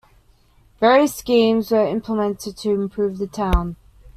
Various 0.79 1.13
schemes 1.13 1.69
were 1.69 1.85
implemented 1.85 2.57
to 2.57 2.71
improve 2.71 3.19
the 3.19 3.27
town. 3.27 3.75